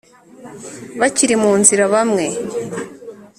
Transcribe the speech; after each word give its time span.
Bakiri 0.99 1.35
mu 1.43 1.51
nzira 1.61 1.83
bamwe 1.93 2.25